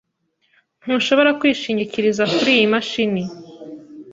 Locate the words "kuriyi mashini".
2.33-3.23